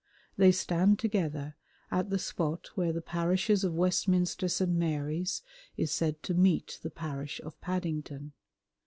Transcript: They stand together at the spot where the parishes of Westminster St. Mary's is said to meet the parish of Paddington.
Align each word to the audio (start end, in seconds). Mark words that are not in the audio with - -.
They 0.35 0.51
stand 0.51 0.97
together 0.97 1.57
at 1.91 2.09
the 2.09 2.17
spot 2.17 2.69
where 2.73 2.91
the 2.91 3.03
parishes 3.03 3.63
of 3.63 3.75
Westminster 3.75 4.47
St. 4.47 4.71
Mary's 4.71 5.43
is 5.77 5.91
said 5.91 6.23
to 6.23 6.33
meet 6.33 6.79
the 6.81 6.89
parish 6.89 7.39
of 7.41 7.61
Paddington. 7.61 8.33